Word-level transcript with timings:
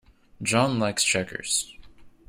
John 0.41 0.79
likes 0.79 1.03
checkers. 1.03 1.77